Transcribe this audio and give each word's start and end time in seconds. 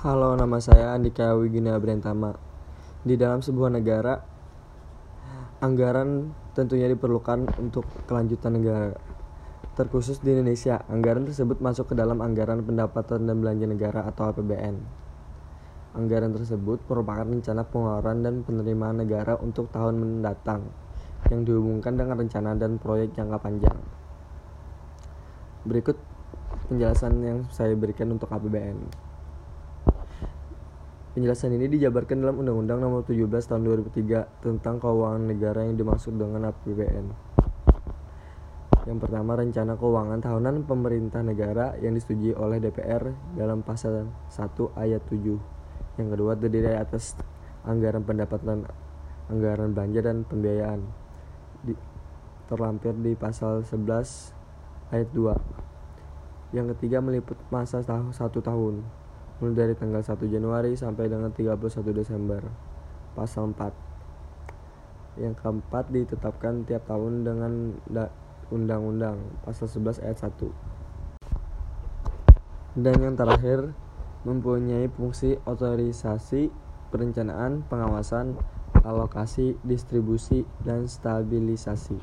Halo, 0.00 0.32
nama 0.32 0.56
saya 0.64 0.96
Andika 0.96 1.36
Wigina 1.36 1.76
Brentama. 1.76 2.32
Di 3.04 3.20
dalam 3.20 3.44
sebuah 3.44 3.68
negara, 3.68 4.16
anggaran 5.60 6.32
tentunya 6.56 6.88
diperlukan 6.88 7.60
untuk 7.60 7.84
kelanjutan 8.08 8.56
negara. 8.56 8.96
Terkhusus 9.76 10.24
di 10.24 10.32
Indonesia, 10.32 10.80
anggaran 10.88 11.28
tersebut 11.28 11.60
masuk 11.60 11.92
ke 11.92 11.94
dalam 12.00 12.24
anggaran 12.24 12.64
pendapatan 12.64 13.28
dan 13.28 13.44
belanja 13.44 13.68
negara 13.68 14.08
atau 14.08 14.32
APBN. 14.32 14.80
Anggaran 15.92 16.32
tersebut 16.32 16.80
merupakan 16.88 17.28
rencana 17.28 17.68
pengeluaran 17.68 18.24
dan 18.24 18.40
penerimaan 18.40 19.04
negara 19.04 19.36
untuk 19.36 19.68
tahun 19.68 20.00
mendatang 20.00 20.64
yang 21.28 21.44
dihubungkan 21.44 22.00
dengan 22.00 22.16
rencana 22.16 22.56
dan 22.56 22.80
proyek 22.80 23.12
jangka 23.12 23.36
panjang. 23.36 23.76
Berikut 25.68 26.00
penjelasan 26.72 27.20
yang 27.20 27.38
saya 27.52 27.76
berikan 27.76 28.08
untuk 28.16 28.32
APBN. 28.32 29.09
Penjelasan 31.10 31.50
ini 31.58 31.66
dijabarkan 31.66 32.22
dalam 32.22 32.38
Undang-Undang 32.38 32.86
Nomor 32.86 33.02
17 33.02 33.26
Tahun 33.26 33.66
2003 33.66 34.46
tentang 34.46 34.78
Keuangan 34.78 35.18
Negara 35.18 35.66
yang 35.66 35.74
dimaksud 35.74 36.14
dengan 36.14 36.54
APBN. 36.54 37.06
Yang 38.86 38.98
pertama, 39.02 39.34
rencana 39.34 39.74
keuangan 39.74 40.22
tahunan 40.22 40.70
pemerintah 40.70 41.26
negara 41.26 41.74
yang 41.82 41.98
disetujui 41.98 42.30
oleh 42.38 42.62
DPR 42.62 43.10
dalam 43.34 43.66
pasal 43.66 44.06
1 44.30 44.54
ayat 44.78 45.02
7. 45.10 45.98
Yang 45.98 46.08
kedua, 46.14 46.38
terdiri 46.38 46.78
atas 46.78 47.18
anggaran 47.66 48.06
pendapatan, 48.06 48.70
anggaran 49.26 49.74
belanja 49.74 50.06
dan 50.06 50.22
pembiayaan. 50.22 50.80
Di, 51.66 51.74
terlampir 52.46 52.94
di 52.94 53.18
pasal 53.18 53.66
11 53.66 54.94
ayat 54.94 55.10
2. 55.10 56.54
Yang 56.54 56.78
ketiga, 56.78 57.02
meliput 57.02 57.34
masa 57.50 57.82
tahu, 57.82 58.14
satu 58.14 58.38
tahun 58.38 58.86
mulai 59.40 59.56
dari 59.56 59.72
tanggal 59.72 60.04
1 60.04 60.20
Januari 60.28 60.76
sampai 60.76 61.08
dengan 61.08 61.32
31 61.32 61.56
Desember. 61.96 62.44
Pasal 63.16 63.56
4. 63.56 63.72
Yang 65.16 65.34
keempat 65.40 65.88
ditetapkan 65.88 66.68
tiap 66.68 66.84
tahun 66.84 67.24
dengan 67.24 67.72
undang-undang 68.52 69.16
pasal 69.42 69.66
11 69.66 70.04
ayat 70.04 70.28
1. 70.28 72.84
Dan 72.84 72.96
yang 73.00 73.16
terakhir 73.16 73.72
mempunyai 74.28 74.92
fungsi 74.92 75.40
otorisasi, 75.48 76.52
perencanaan, 76.92 77.64
pengawasan, 77.66 78.36
alokasi, 78.84 79.56
distribusi, 79.64 80.44
dan 80.60 80.84
stabilisasi. 80.84 81.96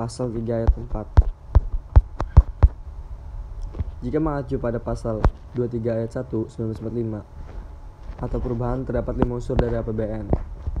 Pasal 0.00 0.32
3 0.32 0.64
ayat 0.64 0.72
4. 0.72 1.35
Jika 4.06 4.22
mengacu 4.22 4.62
pada 4.62 4.78
pasal 4.78 5.18
23 5.58 5.82
ayat 5.98 6.14
1 6.14 6.30
1945 6.46 8.22
atau 8.22 8.38
perubahan 8.38 8.86
terdapat 8.86 9.18
lima 9.18 9.42
unsur 9.42 9.58
dari 9.58 9.74
APBN. 9.74 10.30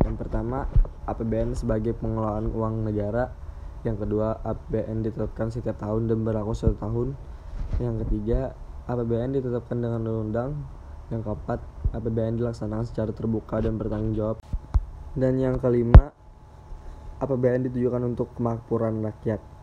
Yang 0.06 0.14
pertama, 0.14 0.70
APBN 1.10 1.58
sebagai 1.58 1.98
pengelolaan 1.98 2.54
uang 2.54 2.86
negara. 2.86 3.34
Yang 3.82 4.06
kedua, 4.06 4.38
APBN 4.46 5.02
ditetapkan 5.02 5.50
setiap 5.50 5.74
tahun 5.74 6.06
dan 6.06 6.22
berlaku 6.22 6.54
satu 6.54 6.78
tahun. 6.78 7.18
Yang 7.82 8.06
ketiga, 8.06 8.54
APBN 8.86 9.42
ditetapkan 9.42 9.74
dengan 9.74 10.06
undang-undang. 10.06 10.62
Yang 11.10 11.26
keempat, 11.26 11.60
APBN 11.98 12.38
dilaksanakan 12.38 12.86
secara 12.86 13.10
terbuka 13.10 13.58
dan 13.58 13.74
bertanggung 13.74 14.14
jawab. 14.14 14.38
Dan 15.18 15.42
yang 15.42 15.58
kelima, 15.58 16.14
APBN 17.18 17.74
ditujukan 17.74 18.06
untuk 18.06 18.30
kemakmuran 18.38 19.02
rakyat. 19.02 19.55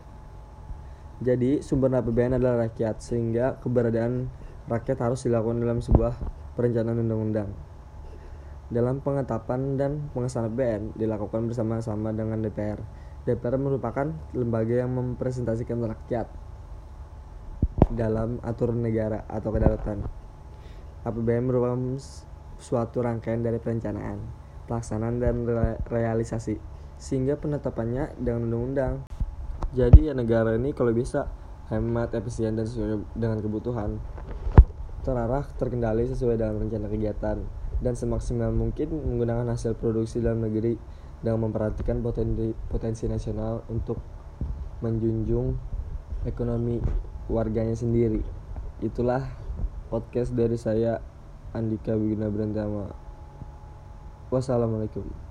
Jadi, 1.24 1.64
sumber 1.64 1.88
APBN 1.88 2.36
adalah 2.36 2.68
rakyat, 2.68 3.00
sehingga 3.00 3.56
keberadaan 3.64 4.28
rakyat 4.68 5.00
harus 5.00 5.24
dilakukan 5.24 5.56
dalam 5.56 5.80
sebuah 5.80 6.20
perencanaan 6.52 7.00
undang-undang. 7.00 7.48
Dalam 8.68 9.00
pengetapan 9.00 9.80
dan 9.80 10.12
pengesahan 10.12 10.52
APBN 10.52 11.00
dilakukan 11.00 11.48
bersama-sama 11.48 12.12
dengan 12.12 12.44
DPR. 12.44 12.76
DPR 13.24 13.56
merupakan 13.56 14.12
lembaga 14.36 14.84
yang 14.84 14.92
mempresentasikan 14.92 15.80
rakyat 15.80 16.28
dalam 17.88 18.36
aturan 18.44 18.84
negara 18.84 19.24
atau 19.24 19.48
kedaulatan. 19.48 20.04
APBN 21.08 21.44
merupakan 21.48 21.80
suatu 22.60 23.00
rangkaian 23.00 23.40
dari 23.40 23.56
perencanaan, 23.56 24.20
pelaksanaan 24.68 25.24
dan 25.24 25.48
realisasi 25.88 26.60
sehingga 27.00 27.40
penetapannya 27.40 28.12
dengan 28.20 28.52
undang-undang. 28.52 29.13
Jadi 29.74 30.06
ya 30.06 30.14
negara 30.14 30.54
ini 30.54 30.70
kalau 30.70 30.94
bisa 30.94 31.26
hemat, 31.66 32.14
efisien 32.14 32.54
dan 32.54 32.62
sesuai 32.62 33.02
dengan 33.18 33.42
kebutuhan. 33.42 33.98
Terarah, 35.02 35.44
terkendali 35.58 36.06
sesuai 36.08 36.38
dalam 36.38 36.62
rencana 36.62 36.86
kegiatan 36.88 37.42
dan 37.82 37.94
semaksimal 37.98 38.54
mungkin 38.54 38.94
menggunakan 38.94 39.50
hasil 39.50 39.76
produksi 39.76 40.22
dalam 40.22 40.46
negeri 40.46 40.78
dan 41.20 41.42
memperhatikan 41.42 42.00
potensi, 42.00 42.54
potensi 42.70 43.04
nasional 43.10 43.66
untuk 43.68 43.98
menjunjung 44.80 45.58
ekonomi 46.24 46.78
warganya 47.26 47.74
sendiri. 47.74 48.22
Itulah 48.80 49.26
podcast 49.90 50.32
dari 50.32 50.56
saya 50.56 51.02
Andika 51.50 51.98
Wiguna 51.98 52.30
Brantama. 52.30 52.92
Wassalamualaikum. 54.30 55.23